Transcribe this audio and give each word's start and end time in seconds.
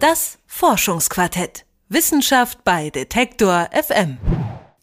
Das 0.00 0.38
Forschungsquartett. 0.46 1.64
Wissenschaft 1.88 2.62
bei 2.62 2.88
Detektor 2.88 3.68
FM. 3.72 4.16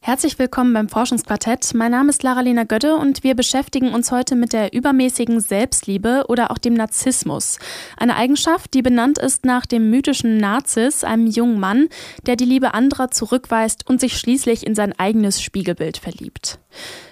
Herzlich 0.02 0.38
willkommen 0.38 0.74
beim 0.74 0.90
Forschungsquartett. 0.90 1.74
Mein 1.74 1.92
Name 1.92 2.10
ist 2.10 2.22
Lara-Lena 2.22 2.66
Götte 2.66 2.98
und 2.98 3.24
wir 3.24 3.34
beschäftigen 3.34 3.94
uns 3.94 4.12
heute 4.12 4.36
mit 4.36 4.52
der 4.52 4.74
übermäßigen 4.74 5.40
Selbstliebe 5.40 6.26
oder 6.28 6.52
auch 6.52 6.58
dem 6.58 6.74
Narzissmus. 6.74 7.60
Eine 7.96 8.18
Eigenschaft, 8.18 8.74
die 8.74 8.82
benannt 8.82 9.18
ist 9.18 9.46
nach 9.46 9.66
dem 9.66 9.90
mythischen 9.90 10.36
Narzis, 10.36 11.06
einem 11.06 11.28
jungen 11.28 11.62
Mann, 11.62 11.88
der 12.26 12.36
die 12.36 12.44
Liebe 12.44 12.74
anderer 12.74 13.10
zurückweist 13.10 13.90
und 13.90 14.02
sich 14.02 14.18
schließlich 14.18 14.68
in 14.68 14.76
sein 14.76 14.92
eigenes 15.00 15.42
Spiegelbild 15.42 15.96
verliebt. 15.96 16.60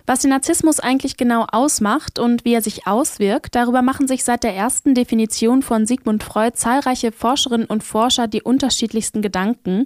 Was 0.06 0.20
den 0.20 0.32
Narzissmus 0.32 0.82
eigentlich 0.82 1.16
genau 1.16 1.46
ausmacht 1.50 2.20
und 2.20 2.44
wie 2.44 2.54
er 2.54 2.62
sich 2.62 2.86
auswirkt, 2.86 3.56
darüber 3.56 3.82
machen 3.82 4.06
sich 4.06 4.26
seit 4.26 4.44
der 4.44 4.54
ersten 4.54 4.96
Definition 4.96 5.62
von 5.62 5.86
Sigmund 5.86 6.24
Freud 6.24 6.58
zahlreiche 6.58 7.14
Forscherinnen 7.14 7.68
und 7.68 7.86
Forscher 7.86 8.28
die 8.28 8.42
unterschiedlichsten 8.42 9.22
Gedanken. 9.22 9.86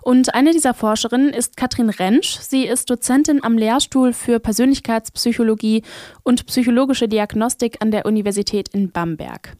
Und 0.00 0.34
eine 0.34 0.52
dieser 0.52 0.72
Forscherinnen 0.72 1.34
ist 1.34 1.58
Katrin 1.58 1.90
Rentsch. 1.90 2.38
Sie 2.40 2.64
ist 2.66 2.88
Dozentin 2.88 3.44
am 3.44 3.58
Lehrstuhl 3.58 4.14
für 4.14 4.40
Persönlichkeitspsychologie 4.40 5.82
und 6.22 6.46
psychologische 6.46 7.06
Diagnostik 7.06 7.76
an 7.80 7.90
der 7.90 8.06
Universität 8.06 8.70
in 8.70 8.90
Bamberg. 8.90 9.54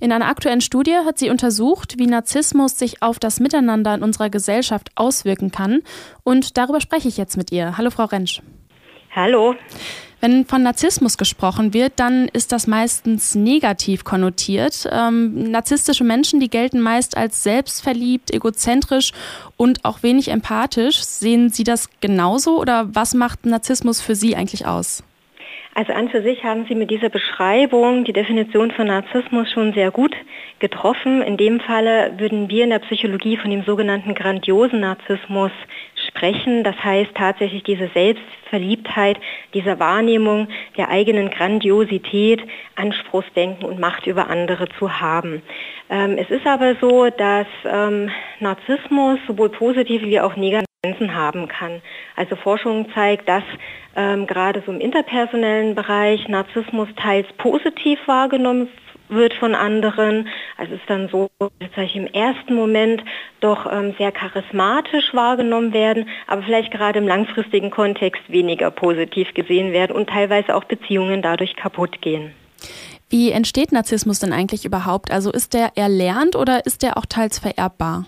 In 0.00 0.10
einer 0.10 0.26
aktuellen 0.26 0.60
Studie 0.60 0.96
hat 1.06 1.20
sie 1.20 1.30
untersucht, 1.30 2.00
wie 2.00 2.06
Narzissmus 2.06 2.76
sich 2.76 3.00
auf 3.00 3.20
das 3.20 3.38
Miteinander 3.38 3.94
in 3.94 4.02
unserer 4.02 4.28
Gesellschaft 4.28 4.90
auswirken 4.96 5.52
kann. 5.52 5.82
Und 6.24 6.56
darüber 6.56 6.80
spreche 6.80 7.06
ich 7.06 7.16
jetzt 7.16 7.36
mit 7.36 7.52
ihr. 7.52 7.78
Hallo, 7.78 7.90
Frau 7.90 8.06
Rentsch. 8.06 8.42
Hallo. 9.14 9.54
Wenn 10.22 10.46
von 10.46 10.62
Narzissmus 10.62 11.18
gesprochen 11.18 11.74
wird, 11.74 11.94
dann 11.96 12.28
ist 12.32 12.50
das 12.50 12.66
meistens 12.66 13.34
negativ 13.34 14.04
konnotiert. 14.04 14.88
Ähm, 14.90 15.50
narzisstische 15.50 16.04
Menschen, 16.04 16.40
die 16.40 16.48
gelten 16.48 16.80
meist 16.80 17.16
als 17.16 17.42
selbstverliebt, 17.42 18.32
egozentrisch 18.32 19.12
und 19.58 19.84
auch 19.84 20.02
wenig 20.02 20.28
empathisch. 20.28 21.02
Sehen 21.02 21.50
Sie 21.50 21.64
das 21.64 21.90
genauso 22.00 22.58
oder 22.58 22.88
was 22.94 23.12
macht 23.12 23.44
Narzissmus 23.44 24.00
für 24.00 24.14
Sie 24.14 24.34
eigentlich 24.34 24.64
aus? 24.64 25.04
Also 25.74 25.92
an 25.94 26.10
für 26.10 26.22
sich 26.22 26.44
haben 26.44 26.66
Sie 26.68 26.74
mit 26.74 26.90
dieser 26.90 27.08
Beschreibung 27.08 28.04
die 28.04 28.12
Definition 28.12 28.70
von 28.70 28.86
Narzissmus 28.86 29.50
schon 29.50 29.72
sehr 29.72 29.90
gut 29.90 30.14
getroffen. 30.58 31.22
In 31.22 31.36
dem 31.36 31.60
Falle 31.60 32.12
würden 32.18 32.50
wir 32.50 32.64
in 32.64 32.70
der 32.70 32.78
Psychologie 32.80 33.38
von 33.38 33.50
dem 33.50 33.64
sogenannten 33.64 34.14
grandiosen 34.14 34.80
Narzissmus 34.80 35.50
sprechen. 36.22 36.62
Das 36.62 36.76
heißt 36.82 37.10
tatsächlich 37.14 37.62
diese 37.64 37.88
Selbstverliebtheit, 37.88 39.18
diese 39.54 39.78
Wahrnehmung 39.78 40.48
der 40.76 40.88
eigenen 40.88 41.30
Grandiosität, 41.30 42.40
Anspruchsdenken 42.76 43.64
und 43.64 43.80
Macht 43.80 44.06
über 44.06 44.30
andere 44.30 44.68
zu 44.78 45.00
haben. 45.00 45.42
Ähm, 45.90 46.16
es 46.18 46.30
ist 46.30 46.46
aber 46.46 46.76
so, 46.80 47.10
dass 47.10 47.46
ähm, 47.64 48.10
Narzissmus 48.40 49.18
sowohl 49.26 49.50
positive 49.50 50.06
wie 50.06 50.20
auch 50.20 50.36
negative 50.36 50.64
haben 51.14 51.46
kann. 51.46 51.80
Also 52.16 52.34
Forschung 52.34 52.86
zeigt, 52.92 53.28
dass 53.28 53.44
ähm, 53.94 54.26
gerade 54.26 54.62
so 54.66 54.72
im 54.72 54.80
interpersonellen 54.80 55.74
Bereich 55.74 56.26
Narzissmus 56.28 56.88
teils 56.96 57.26
positiv 57.38 58.00
wahrgenommen 58.06 58.68
wird 59.12 59.34
von 59.34 59.54
anderen. 59.54 60.28
Also 60.56 60.74
es 60.74 60.80
ist 60.80 60.90
dann 60.90 61.08
so, 61.08 61.30
dass 61.38 61.84
ich 61.84 61.96
im 61.96 62.06
ersten 62.06 62.54
Moment 62.54 63.02
doch 63.40 63.70
ähm, 63.70 63.94
sehr 63.98 64.12
charismatisch 64.12 65.12
wahrgenommen 65.12 65.72
werden, 65.72 66.08
aber 66.26 66.42
vielleicht 66.42 66.72
gerade 66.72 66.98
im 66.98 67.06
langfristigen 67.06 67.70
Kontext 67.70 68.22
weniger 68.28 68.70
positiv 68.70 69.32
gesehen 69.34 69.72
werden 69.72 69.94
und 69.94 70.08
teilweise 70.08 70.54
auch 70.54 70.64
Beziehungen 70.64 71.22
dadurch 71.22 71.56
kaputt 71.56 72.00
gehen. 72.00 72.32
Wie 73.10 73.30
entsteht 73.30 73.72
Narzissmus 73.72 74.20
denn 74.20 74.32
eigentlich 74.32 74.64
überhaupt? 74.64 75.10
Also 75.10 75.30
ist 75.30 75.52
der 75.52 75.76
erlernt 75.76 76.34
oder 76.34 76.64
ist 76.64 76.82
der 76.82 76.96
auch 76.96 77.04
teils 77.06 77.38
vererbbar? 77.38 78.06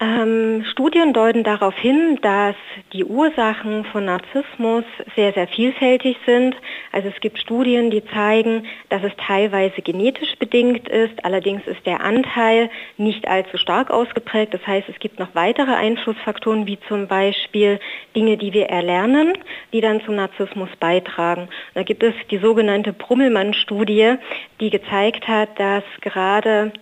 Ähm, 0.00 0.64
Studien 0.72 1.12
deuten 1.12 1.44
darauf 1.44 1.76
hin, 1.76 2.18
dass 2.20 2.56
die 2.92 3.04
Ursachen 3.04 3.84
von 3.84 4.04
Narzissmus 4.04 4.84
sehr, 5.14 5.32
sehr 5.32 5.46
vielfältig 5.46 6.16
sind. 6.26 6.56
Also 6.90 7.08
es 7.08 7.20
gibt 7.20 7.38
Studien, 7.38 7.90
die 7.90 8.04
zeigen, 8.06 8.66
dass 8.88 9.04
es 9.04 9.12
teilweise 9.16 9.82
genetisch 9.82 10.34
bedingt 10.40 10.88
ist. 10.88 11.24
Allerdings 11.24 11.64
ist 11.66 11.86
der 11.86 12.00
Anteil 12.00 12.70
nicht 12.96 13.28
allzu 13.28 13.56
stark 13.56 13.90
ausgeprägt. 13.90 14.52
Das 14.52 14.66
heißt, 14.66 14.88
es 14.88 14.98
gibt 14.98 15.20
noch 15.20 15.32
weitere 15.34 15.72
Einflussfaktoren, 15.72 16.66
wie 16.66 16.78
zum 16.88 17.06
Beispiel 17.06 17.78
Dinge, 18.16 18.36
die 18.36 18.52
wir 18.52 18.66
erlernen, 18.66 19.34
die 19.72 19.80
dann 19.80 20.00
zum 20.04 20.16
Narzissmus 20.16 20.70
beitragen. 20.80 21.48
Da 21.74 21.84
gibt 21.84 22.02
es 22.02 22.14
die 22.32 22.38
sogenannte 22.38 22.92
Brummelmann-Studie, 22.92 24.16
die 24.58 24.70
gezeigt 24.70 25.28
hat, 25.28 25.60
dass 25.60 25.84
gerade 26.00 26.72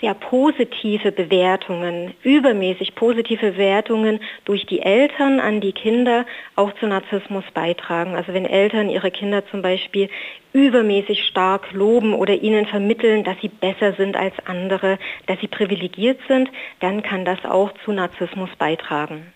sehr 0.00 0.14
positive 0.14 1.12
Bewertungen, 1.12 2.14
übermäßig 2.22 2.94
positive 2.94 3.52
Bewertungen 3.52 4.20
durch 4.44 4.66
die 4.66 4.80
Eltern 4.80 5.40
an 5.40 5.60
die 5.60 5.72
Kinder 5.72 6.26
auch 6.54 6.72
zu 6.74 6.86
Narzissmus 6.86 7.44
beitragen. 7.54 8.14
Also 8.14 8.34
wenn 8.34 8.44
Eltern 8.44 8.90
ihre 8.90 9.10
Kinder 9.10 9.46
zum 9.46 9.62
Beispiel 9.62 10.08
übermäßig 10.52 11.24
stark 11.26 11.72
loben 11.72 12.14
oder 12.14 12.34
ihnen 12.34 12.66
vermitteln, 12.66 13.24
dass 13.24 13.36
sie 13.40 13.48
besser 13.48 13.92
sind 13.92 14.16
als 14.16 14.34
andere, 14.46 14.98
dass 15.26 15.38
sie 15.40 15.48
privilegiert 15.48 16.18
sind, 16.28 16.50
dann 16.80 17.02
kann 17.02 17.24
das 17.24 17.44
auch 17.44 17.72
zu 17.84 17.92
Narzissmus 17.92 18.50
beitragen. 18.58 19.32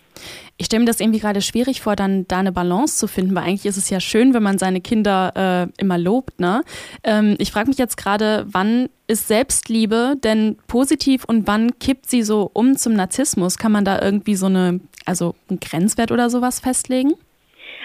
Ich 0.57 0.67
stelle 0.67 0.81
mir 0.81 0.87
das 0.87 0.99
irgendwie 0.99 1.19
gerade 1.19 1.41
schwierig 1.41 1.81
vor, 1.81 1.95
dann 1.95 2.27
da 2.27 2.39
eine 2.39 2.51
Balance 2.51 2.97
zu 2.97 3.07
finden, 3.07 3.35
weil 3.35 3.43
eigentlich 3.43 3.65
ist 3.65 3.77
es 3.77 3.89
ja 3.89 3.99
schön, 3.99 4.33
wenn 4.33 4.43
man 4.43 4.57
seine 4.57 4.81
Kinder 4.81 5.69
äh, 5.77 5.81
immer 5.81 5.97
lobt. 5.97 6.39
Ne? 6.39 6.63
Ähm, 7.03 7.35
ich 7.39 7.51
frage 7.51 7.69
mich 7.69 7.77
jetzt 7.77 7.97
gerade, 7.97 8.45
wann 8.49 8.89
ist 9.07 9.27
Selbstliebe 9.27 10.15
denn 10.23 10.57
positiv 10.67 11.25
und 11.25 11.47
wann 11.47 11.77
kippt 11.79 12.09
sie 12.09 12.23
so 12.23 12.49
um 12.53 12.77
zum 12.77 12.93
Narzissmus? 12.93 13.57
Kann 13.57 13.71
man 13.71 13.85
da 13.85 14.01
irgendwie 14.01 14.35
so 14.35 14.45
eine, 14.45 14.79
also 15.05 15.35
einen 15.49 15.59
Grenzwert 15.59 16.11
oder 16.11 16.29
sowas 16.29 16.59
festlegen? 16.59 17.13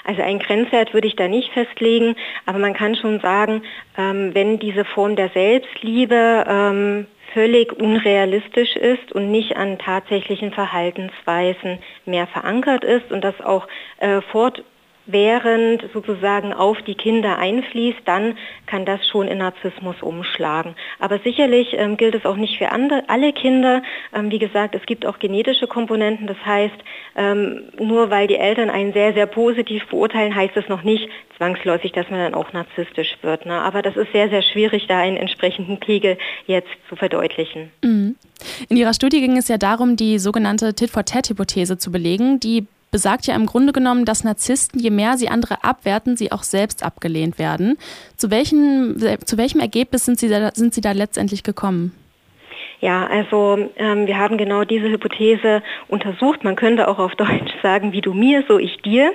Also 0.05 0.23
einen 0.23 0.39
Grenzwert 0.39 0.95
würde 0.95 1.09
ich 1.09 1.17
da 1.17 1.27
nicht 1.27 1.53
festlegen, 1.53 2.15
aber 2.47 2.59
man 2.59 2.75
kann 2.75 2.95
schon 2.95 3.19
sagen, 3.21 3.63
ähm, 3.99 4.31
wenn 4.35 4.61
diese 4.61 4.85
Form 4.85 5.17
der 5.17 5.31
Selbstliebe 5.31 6.45
ähm, 6.47 7.07
völlig 7.37 7.71
unrealistisch 7.71 8.77
ist 8.77 9.13
und 9.13 9.31
nicht 9.31 9.59
an 9.59 9.77
tatsächlichen 9.77 10.53
Verhaltensweisen 10.53 11.81
mehr 12.07 12.27
verankert 12.27 12.83
ist 12.83 13.13
und 13.13 13.23
das 13.23 13.39
auch 13.43 13.69
äh, 13.99 14.23
fort 14.33 14.65
während 15.07 15.85
sozusagen 15.93 16.53
auf 16.53 16.81
die 16.83 16.95
Kinder 16.95 17.39
einfließt, 17.39 18.01
dann 18.05 18.37
kann 18.67 18.85
das 18.85 19.07
schon 19.09 19.29
in 19.29 19.39
Narzissmus 19.39 19.97
umschlagen. 20.03 20.75
Aber 20.99 21.19
sicherlich 21.21 21.75
ähm, 21.75 21.97
gilt 21.97 22.15
es 22.15 22.25
auch 22.25 22.37
nicht 22.37 22.59
für 22.59 22.71
andere, 22.73 23.05
alle 23.09 23.33
Kinder. 23.33 23.83
Ähm, 24.15 24.31
wie 24.31 24.39
gesagt, 24.39 24.75
es 24.75 24.85
gibt 24.87 25.07
auch 25.07 25.19
genetische 25.19 25.67
Komponenten. 25.67 26.27
Das 26.27 26.39
heißt, 26.45 26.77
ähm, 27.17 27.63
nur 27.79 28.11
weil 28.11 28.27
die 28.27 28.37
Eltern 28.37 28.71
einen 28.71 28.93
sehr, 28.93 29.15
sehr 29.15 29.27
positiv 29.27 29.87
beurteilen, 29.87 30.35
heißt 30.35 30.57
es 30.57 30.69
noch 30.69 30.83
nicht 30.83 31.09
zwangsläufig, 31.37 31.93
dass 31.93 32.11
man 32.11 32.21
dann 32.21 32.35
auch 32.35 32.53
narzisstisch 32.53 33.17
wird. 33.23 33.47
Ne? 33.47 33.55
Aber 33.55 33.83
das 33.83 33.97
ist 33.97 34.11
sehr, 34.13 34.29
sehr 34.29 34.43
schwierig, 34.43 34.87
da 34.89 34.99
einen 34.99 35.17
entsprechenden 35.17 35.79
Pegel 35.79 36.19
jetzt 36.47 36.69
zu 36.89 36.97
verdeutlichen. 36.97 37.71
Mhm. 37.83 38.17
In 38.69 38.77
Ihrer 38.77 38.95
Studie 38.95 39.21
ging 39.21 39.37
es 39.37 39.49
ja 39.49 39.59
darum, 39.59 39.97
die 39.97 40.19
sogenannte 40.19 40.75
Tit-for-Tat-Hypothese 40.75 41.79
zu 41.79 41.91
belegen, 41.91 42.41
die 42.41 42.67
besagt 42.91 43.27
ja 43.27 43.35
im 43.35 43.47
Grunde 43.47 43.73
genommen, 43.73 44.05
dass 44.05 44.25
Narzissten, 44.25 44.81
je 44.81 44.91
mehr 44.91 45.19
sie 45.19 45.29
andere 45.29 45.65
abwerten, 45.65 46.17
sie 46.17 46.33
auch 46.33 46.43
selbst 46.43 46.83
abgelehnt 46.83 47.39
werden. 47.39 47.77
Zu 48.17 48.31
welchem, 48.31 48.97
zu 49.25 49.37
welchem 49.37 49.61
Ergebnis 49.61 50.05
sind 50.05 50.19
sie, 50.19 50.29
da, 50.29 50.51
sind 50.55 50.75
sie 50.75 50.81
da 50.81 50.93
letztendlich 50.93 51.43
gekommen? 51.43 51.93
Ja, 52.81 53.07
also 53.07 53.71
ähm, 53.77 54.07
wir 54.07 54.19
haben 54.19 54.37
genau 54.37 54.65
diese 54.65 54.91
Hypothese 54.91 55.63
untersucht. 55.89 56.45
Man 56.45 56.57
könnte 56.57 56.89
auch 56.89 56.99
auf 56.99 57.15
Deutsch 57.15 57.53
sagen, 57.63 57.93
wie 57.93 58.03
du 58.03 58.13
mir, 58.13 58.45
so 58.49 58.59
ich 58.59 58.77
dir. 58.83 59.13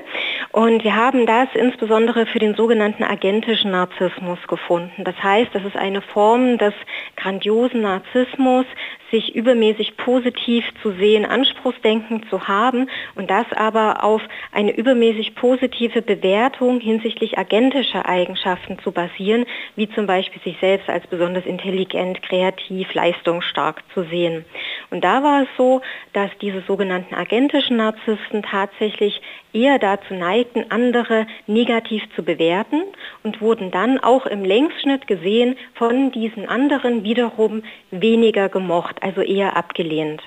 Und 0.52 0.84
wir 0.84 0.96
haben 0.96 1.26
das 1.26 1.48
insbesondere 1.54 2.26
für 2.26 2.40
den 2.40 2.56
sogenannten 2.56 3.04
agentischen 3.04 3.72
Narzissmus 3.72 4.40
gefunden. 4.48 5.04
Das 5.04 5.16
heißt, 5.22 5.52
das 5.54 5.64
ist 5.64 5.76
eine 5.76 6.02
Form 6.02 6.58
des 6.58 6.74
grandiosen 7.16 7.82
Narzissmus, 7.82 8.66
sich 9.12 9.36
übermäßig 9.36 9.98
positiv 9.98 10.66
zu 10.82 10.92
sehen, 10.94 11.26
Anspruchsdenken 11.26 12.26
zu 12.30 12.48
haben 12.48 12.90
und 13.16 13.30
das 13.30 13.46
aber 13.56 14.04
auf 14.04 14.22
eine 14.52 14.76
übermäßig 14.76 15.36
positive 15.36 16.02
Bewertung 16.02 16.80
hinsichtlich 16.80 17.38
agentischer 17.38 18.08
Eigenschaften 18.08 18.80
zu 18.80 18.92
basieren, 18.92 19.46
wie 19.76 19.90
zum 19.90 20.08
Beispiel 20.08 20.42
sich 20.42 20.58
selbst 20.60 20.90
als 20.90 21.06
besonders 21.08 21.46
intelligent, 21.46 22.22
kreativ, 22.24 22.94
leistungsstark 22.94 23.84
zu 23.94 24.04
sehen. 24.04 24.46
Und 24.90 25.04
da 25.04 25.22
war 25.24 25.44
es 25.44 25.48
so, 25.58 25.82
dass 26.14 26.32
diese 26.42 26.62
sogenannten 26.62 27.16
agentischen 27.16 27.78
Narzissten 27.78 28.44
tatsächlich 28.44 29.22
eher 29.54 29.80
dazu 29.80 30.14
neigten, 30.14 30.66
andere 30.70 31.28
negativ 31.48 32.04
zu 32.16 32.24
bewerten 32.24 32.84
und 33.24 33.42
wurden 33.42 33.72
dann 33.72 34.00
auch 34.00 34.26
im 34.26 34.44
Längsschnitt 34.44 35.08
gesehen 35.08 35.58
von 35.74 36.12
diesen 36.12 36.48
anderen 36.48 37.04
wiederum 37.04 37.64
weniger 37.92 38.50
gemocht, 38.50 39.01
also 39.02 39.22
eher 39.22 39.56
abgelehnt. 39.56 40.22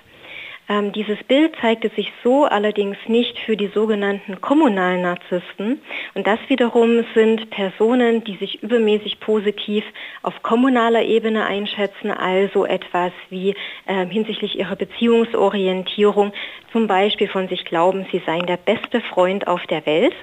Ähm, 0.66 0.92
dieses 0.92 1.22
Bild 1.24 1.54
zeigte 1.60 1.90
sich 1.90 2.10
so 2.22 2.44
allerdings 2.44 2.96
nicht 3.06 3.38
für 3.40 3.54
die 3.54 3.66
sogenannten 3.66 4.40
kommunalen 4.40 5.02
Narzissten. 5.02 5.82
Und 6.14 6.26
das 6.26 6.38
wiederum 6.48 7.04
sind 7.14 7.50
Personen, 7.50 8.24
die 8.24 8.36
sich 8.36 8.62
übermäßig 8.62 9.20
positiv 9.20 9.84
auf 10.22 10.42
kommunaler 10.42 11.02
Ebene 11.02 11.44
einschätzen, 11.44 12.10
also 12.10 12.64
etwas 12.64 13.12
wie 13.28 13.54
äh, 13.84 14.06
hinsichtlich 14.06 14.58
ihrer 14.58 14.76
Beziehungsorientierung, 14.76 16.32
zum 16.72 16.86
Beispiel 16.86 17.28
von 17.28 17.48
sich 17.48 17.66
glauben, 17.66 18.06
sie 18.10 18.22
seien 18.24 18.46
der 18.46 18.56
beste 18.56 19.02
Freund 19.02 19.46
auf 19.46 19.66
der 19.66 19.84
Welt. 19.84 20.14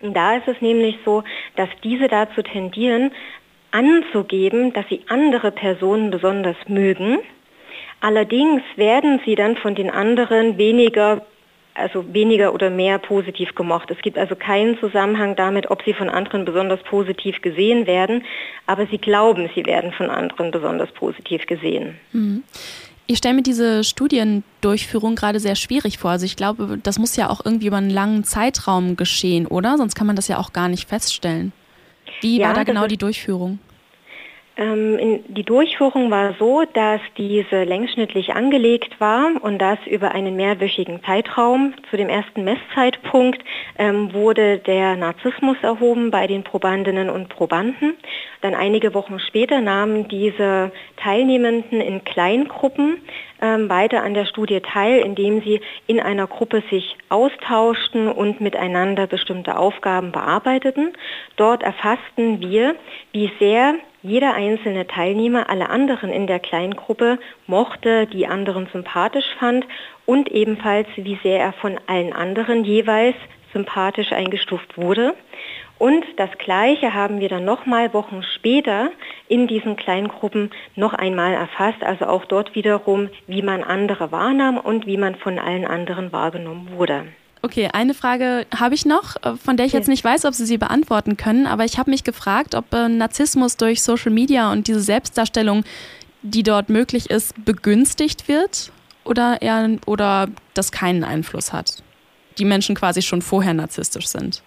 Und 0.00 0.14
da 0.16 0.36
ist 0.36 0.48
es 0.48 0.60
nämlich 0.62 0.96
so, 1.04 1.22
dass 1.56 1.68
diese 1.84 2.08
dazu 2.08 2.42
tendieren, 2.42 3.12
anzugeben, 3.72 4.72
dass 4.72 4.88
sie 4.88 5.02
andere 5.08 5.50
Personen 5.50 6.10
besonders 6.10 6.56
mögen 6.66 7.18
Allerdings 8.02 8.62
werden 8.76 9.20
sie 9.24 9.36
dann 9.36 9.56
von 9.56 9.74
den 9.74 9.88
anderen 9.88 10.58
weniger 10.58 11.22
also 11.74 12.04
weniger 12.12 12.52
oder 12.52 12.68
mehr 12.68 12.98
positiv 12.98 13.54
gemocht. 13.54 13.90
Es 13.90 13.98
gibt 14.02 14.18
also 14.18 14.34
keinen 14.36 14.78
Zusammenhang 14.78 15.36
damit, 15.36 15.70
ob 15.70 15.82
sie 15.84 15.94
von 15.94 16.10
anderen 16.10 16.44
besonders 16.44 16.82
positiv 16.82 17.40
gesehen 17.40 17.86
werden, 17.86 18.24
aber 18.66 18.86
sie 18.88 18.98
glauben, 18.98 19.48
sie 19.54 19.64
werden 19.64 19.92
von 19.92 20.10
anderen 20.10 20.50
besonders 20.50 20.90
positiv 20.92 21.46
gesehen. 21.46 21.98
Mhm. 22.12 22.42
Ich 23.06 23.18
stelle 23.18 23.34
mir 23.34 23.42
diese 23.42 23.84
Studiendurchführung 23.84 25.16
gerade 25.16 25.40
sehr 25.40 25.56
schwierig 25.56 25.96
vor. 25.96 26.10
Also 26.10 26.26
ich 26.26 26.36
glaube, 26.36 26.78
das 26.82 26.98
muss 26.98 27.16
ja 27.16 27.30
auch 27.30 27.44
irgendwie 27.44 27.68
über 27.68 27.78
einen 27.78 27.90
langen 27.90 28.24
Zeitraum 28.24 28.96
geschehen, 28.96 29.46
oder? 29.46 29.78
Sonst 29.78 29.94
kann 29.94 30.06
man 30.06 30.16
das 30.16 30.28
ja 30.28 30.38
auch 30.38 30.52
gar 30.52 30.68
nicht 30.68 30.88
feststellen. 30.88 31.52
Wie 32.20 32.38
ja, 32.38 32.48
war 32.48 32.54
da 32.54 32.64
genau 32.64 32.86
die 32.86 32.98
Durchführung? 32.98 33.58
Ähm, 34.56 35.24
die 35.28 35.44
Durchführung 35.44 36.10
war 36.10 36.34
so, 36.38 36.64
dass 36.74 37.00
diese 37.16 37.64
längsschnittlich 37.64 38.34
angelegt 38.34 39.00
war 39.00 39.30
und 39.40 39.58
das 39.58 39.78
über 39.86 40.12
einen 40.12 40.36
mehrwöchigen 40.36 41.02
Zeitraum. 41.04 41.74
Zu 41.90 41.96
dem 41.96 42.10
ersten 42.10 42.44
Messzeitpunkt 42.44 43.42
ähm, 43.78 44.12
wurde 44.12 44.58
der 44.58 44.96
Narzissmus 44.96 45.56
erhoben 45.62 46.10
bei 46.10 46.26
den 46.26 46.44
Probandinnen 46.44 47.08
und 47.08 47.30
Probanden. 47.30 47.94
Dann 48.42 48.54
einige 48.54 48.92
Wochen 48.92 49.18
später 49.20 49.62
nahmen 49.62 50.08
diese 50.08 50.70
Teilnehmenden 50.96 51.80
in 51.80 52.04
Kleingruppen 52.04 52.98
ähm, 53.42 53.68
weiter 53.68 54.02
an 54.02 54.14
der 54.14 54.24
Studie 54.24 54.60
teil, 54.60 55.00
indem 55.00 55.42
sie 55.42 55.60
in 55.86 56.00
einer 56.00 56.26
Gruppe 56.26 56.62
sich 56.70 56.96
austauschten 57.10 58.08
und 58.08 58.40
miteinander 58.40 59.06
bestimmte 59.06 59.58
Aufgaben 59.58 60.12
bearbeiteten. 60.12 60.92
Dort 61.36 61.62
erfassten 61.62 62.40
wir, 62.40 62.76
wie 63.12 63.30
sehr 63.38 63.74
jeder 64.02 64.34
einzelne 64.34 64.86
Teilnehmer 64.86 65.50
alle 65.50 65.68
anderen 65.68 66.10
in 66.10 66.26
der 66.26 66.40
Kleingruppe 66.40 67.18
mochte, 67.46 68.06
die 68.06 68.26
anderen 68.26 68.68
sympathisch 68.72 69.26
fand 69.38 69.66
und 70.06 70.30
ebenfalls, 70.30 70.88
wie 70.96 71.18
sehr 71.22 71.40
er 71.40 71.52
von 71.52 71.78
allen 71.86 72.12
anderen 72.12 72.64
jeweils 72.64 73.16
sympathisch 73.52 74.12
eingestuft 74.12 74.76
wurde. 74.76 75.14
Und 75.78 76.04
das 76.16 76.30
Gleiche 76.38 76.94
haben 76.94 77.18
wir 77.18 77.28
dann 77.28 77.44
nochmal 77.44 77.92
Wochen 77.92 78.22
später 78.36 78.90
in 79.28 79.48
diesen 79.48 79.74
Kleingruppen 79.74 80.50
noch 80.76 80.94
einmal 80.94 81.32
erfasst, 81.32 81.82
also 81.82 82.06
auch 82.06 82.24
dort 82.24 82.54
wiederum, 82.54 83.08
wie 83.26 83.42
man 83.42 83.64
andere 83.64 84.12
wahrnahm 84.12 84.58
und 84.58 84.86
wie 84.86 84.96
man 84.96 85.16
von 85.16 85.40
allen 85.40 85.64
anderen 85.64 86.12
wahrgenommen 86.12 86.70
wurde. 86.76 87.06
Okay, 87.44 87.68
eine 87.72 87.94
Frage 87.94 88.46
habe 88.56 88.76
ich 88.76 88.86
noch, 88.86 89.16
äh, 89.24 89.34
von 89.34 89.56
der 89.56 89.66
ich 89.66 89.72
jetzt 89.72 89.88
nicht 89.88 90.04
weiß, 90.04 90.24
ob 90.26 90.34
Sie 90.34 90.46
sie 90.46 90.58
beantworten 90.58 91.16
können, 91.16 91.48
aber 91.48 91.64
ich 91.64 91.76
habe 91.76 91.90
mich 91.90 92.04
gefragt, 92.04 92.54
ob 92.54 92.72
äh, 92.72 92.88
Narzissmus 92.88 93.56
durch 93.56 93.82
Social 93.82 94.12
Media 94.12 94.52
und 94.52 94.68
diese 94.68 94.80
Selbstdarstellung, 94.80 95.64
die 96.22 96.44
dort 96.44 96.68
möglich 96.68 97.10
ist, 97.10 97.44
begünstigt 97.44 98.28
wird 98.28 98.70
oder 99.04 99.42
eher 99.42 99.68
oder 99.86 100.28
das 100.54 100.70
keinen 100.70 101.02
Einfluss 101.02 101.52
hat. 101.52 101.82
Die 102.38 102.44
Menschen 102.44 102.74
quasi 102.74 103.02
schon 103.02 103.22
vorher 103.22 103.54
narzisstisch 103.54 104.06
sind. 104.06 104.42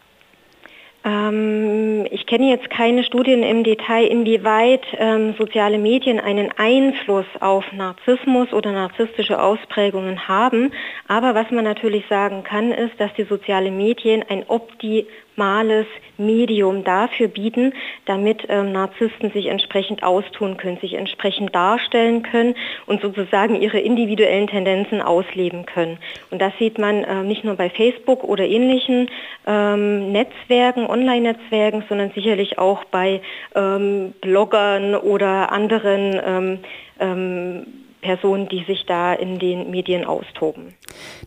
Ähm, 1.06 2.08
ich 2.10 2.26
kenne 2.26 2.50
jetzt 2.50 2.70
keine 2.72 3.04
Studien 3.04 3.44
im 3.44 3.64
Detail, 3.64 4.08
inwieweit 4.08 4.82
ähm, 4.98 5.36
soziale 5.38 5.78
Medien 5.78 6.20
einen 6.20 6.50
Einfluss 6.58 7.28
auf 7.40 7.64
Narzissmus 7.72 8.52
oder 8.52 8.72
narzisstische 8.72 9.40
Ausprägungen 9.40 10.28
haben. 10.28 10.72
Aber 11.08 11.36
was 11.36 11.52
man 11.52 11.64
natürlich 11.64 12.06
sagen 12.10 12.44
kann, 12.44 12.72
ist, 12.72 13.00
dass 13.00 13.14
die 13.14 13.26
sozialen 13.26 13.78
Medien 13.78 14.24
ein 14.28 14.46
opti 14.48 15.06
optimales 15.36 15.86
Medium 16.18 16.84
dafür 16.86 17.28
bieten, 17.28 17.74
damit 18.06 18.46
ähm, 18.48 18.72
Narzissten 18.72 19.32
sich 19.32 19.48
entsprechend 19.48 20.02
austun 20.02 20.56
können, 20.56 20.78
sich 20.78 20.94
entsprechend 20.94 21.54
darstellen 21.54 22.24
können 22.24 22.56
und 22.86 23.02
sozusagen 23.02 23.62
ihre 23.62 23.80
individuellen 23.80 24.48
Tendenzen 24.48 25.02
ausleben 25.02 25.66
können. 25.66 25.98
Und 26.32 26.42
das 26.42 26.54
sieht 26.58 26.78
man 26.78 27.04
äh, 27.04 27.24
nicht 27.24 27.44
nur 27.44 27.56
bei 27.56 27.70
Facebook 27.70 28.24
oder 28.24 28.46
ähnlichen 28.46 29.10
ähm, 29.46 30.14
Netzwerken, 30.14 30.88
Online-Netzwerken, 30.88 31.84
sondern 31.90 32.12
sicherlich 32.12 32.58
auch 32.58 32.86
bei 32.86 33.22
ähm, 33.56 34.14
Bloggern 34.22 34.96
oder 34.96 35.52
anderen 35.52 36.22
ähm, 36.26 36.60
ähm, 37.00 37.85
Personen, 38.06 38.48
die 38.48 38.64
sich 38.66 38.86
da 38.86 39.14
in 39.14 39.40
den 39.40 39.72
Medien 39.72 40.06
austoben. 40.06 40.76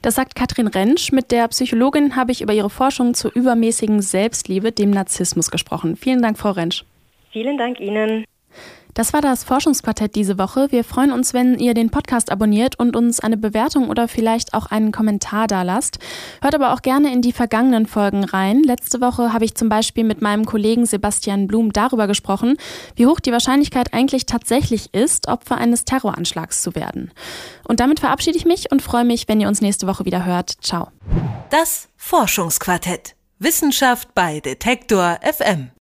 Das 0.00 0.14
sagt 0.14 0.36
Katrin 0.36 0.68
Rentsch. 0.68 1.10
Mit 1.10 1.32
der 1.32 1.48
Psychologin 1.48 2.14
habe 2.14 2.30
ich 2.30 2.40
über 2.40 2.52
ihre 2.52 2.70
Forschung 2.70 3.14
zur 3.14 3.34
übermäßigen 3.34 4.00
Selbstliebe, 4.00 4.70
dem 4.70 4.90
Narzissmus, 4.90 5.50
gesprochen. 5.50 5.96
Vielen 5.96 6.22
Dank, 6.22 6.38
Frau 6.38 6.52
Rentsch. 6.52 6.84
Vielen 7.32 7.58
Dank 7.58 7.80
Ihnen. 7.80 8.24
Das 8.94 9.12
war 9.12 9.20
das 9.20 9.44
Forschungsquartett 9.44 10.14
diese 10.14 10.38
Woche. 10.38 10.68
Wir 10.70 10.82
freuen 10.82 11.12
uns, 11.12 11.34
wenn 11.34 11.58
ihr 11.58 11.74
den 11.74 11.90
Podcast 11.90 12.32
abonniert 12.32 12.78
und 12.78 12.96
uns 12.96 13.20
eine 13.20 13.36
Bewertung 13.36 13.88
oder 13.88 14.08
vielleicht 14.08 14.54
auch 14.54 14.66
einen 14.66 14.92
Kommentar 14.92 15.46
da 15.46 15.62
lasst. 15.62 15.98
Hört 16.42 16.54
aber 16.54 16.72
auch 16.72 16.82
gerne 16.82 17.12
in 17.12 17.22
die 17.22 17.32
vergangenen 17.32 17.86
Folgen 17.86 18.24
rein. 18.24 18.62
Letzte 18.62 19.00
Woche 19.00 19.32
habe 19.32 19.44
ich 19.44 19.54
zum 19.54 19.68
Beispiel 19.68 20.04
mit 20.04 20.20
meinem 20.20 20.46
Kollegen 20.46 20.86
Sebastian 20.86 21.46
Blum 21.46 21.72
darüber 21.72 22.06
gesprochen, 22.06 22.56
wie 22.96 23.06
hoch 23.06 23.20
die 23.20 23.32
Wahrscheinlichkeit 23.32 23.94
eigentlich 23.94 24.26
tatsächlich 24.26 24.92
ist, 24.94 25.28
Opfer 25.28 25.58
eines 25.58 25.84
Terroranschlags 25.84 26.62
zu 26.62 26.74
werden. 26.74 27.12
Und 27.64 27.80
damit 27.80 28.00
verabschiede 28.00 28.36
ich 28.36 28.44
mich 28.44 28.72
und 28.72 28.82
freue 28.82 29.04
mich, 29.04 29.28
wenn 29.28 29.40
ihr 29.40 29.48
uns 29.48 29.60
nächste 29.60 29.86
Woche 29.86 30.04
wieder 30.04 30.24
hört. 30.24 30.54
Ciao. 30.60 30.88
Das 31.50 31.88
Forschungsquartett. 31.96 33.14
Wissenschaft 33.38 34.14
bei 34.14 34.40
Detektor 34.40 35.18
FM. 35.22 35.70